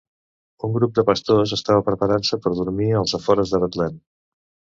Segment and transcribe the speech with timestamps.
[0.67, 4.03] Un grup de pastors estava preparant-se per dormir als afores de Betlem.